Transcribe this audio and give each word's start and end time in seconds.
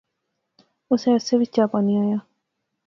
اسے 0.91 1.09
عرصے 1.15 1.35
وچ 1.39 1.49
چاء 1.55 1.67
پانی 1.73 1.93
آیا 2.03 2.19